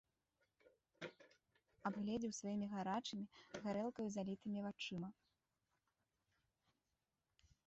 [1.89, 3.25] Абгледзеў сваімі гарачымі,
[3.67, 5.13] гарэлкаю залітымі вачыма.